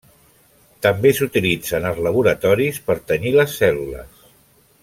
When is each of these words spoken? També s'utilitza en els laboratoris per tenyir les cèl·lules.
També 0.85 1.11
s'utilitza 1.17 1.75
en 1.81 1.85
els 1.91 2.01
laboratoris 2.09 2.83
per 2.89 2.99
tenyir 3.13 3.37
les 3.39 3.55
cèl·lules. 3.63 4.29